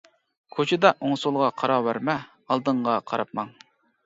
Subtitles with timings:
[0.55, 2.17] كوچىدا ئوڭ-سولغا قاراۋەرمە،
[2.49, 3.55] ئالدىڭغا قاراپ ماڭ.